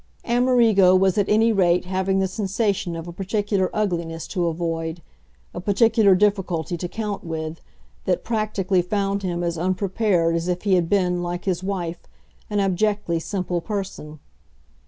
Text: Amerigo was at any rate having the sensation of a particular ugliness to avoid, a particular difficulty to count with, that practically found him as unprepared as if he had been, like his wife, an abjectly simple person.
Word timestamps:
Amerigo 0.25 0.95
was 0.95 1.19
at 1.19 1.29
any 1.29 1.51
rate 1.53 1.85
having 1.85 2.17
the 2.17 2.27
sensation 2.27 2.95
of 2.95 3.07
a 3.07 3.13
particular 3.13 3.69
ugliness 3.71 4.25
to 4.29 4.47
avoid, 4.47 5.03
a 5.53 5.61
particular 5.61 6.15
difficulty 6.15 6.75
to 6.75 6.87
count 6.87 7.23
with, 7.23 7.61
that 8.05 8.23
practically 8.23 8.81
found 8.81 9.21
him 9.21 9.43
as 9.43 9.59
unprepared 9.59 10.35
as 10.35 10.47
if 10.47 10.63
he 10.63 10.73
had 10.73 10.89
been, 10.89 11.21
like 11.21 11.45
his 11.45 11.61
wife, 11.63 11.99
an 12.49 12.59
abjectly 12.59 13.19
simple 13.19 13.61
person. 13.61 14.17